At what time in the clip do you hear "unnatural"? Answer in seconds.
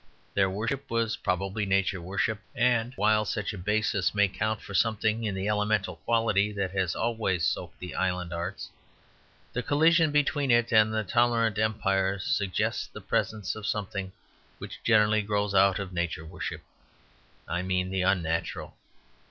18.01-18.73